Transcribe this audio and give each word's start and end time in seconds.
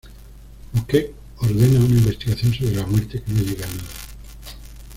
Möngke 0.73 1.11
ordena 1.37 1.79
una 1.79 1.95
investigación 1.95 2.51
sobre 2.55 2.75
la 2.75 2.87
muerte 2.87 3.21
que 3.21 3.31
no 3.33 3.41
llega 3.43 3.65
a 3.65 3.67
nada. 3.67 3.89